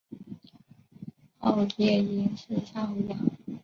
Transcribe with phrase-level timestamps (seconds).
[1.41, 3.15] 欧夜鹰是夏候鸟。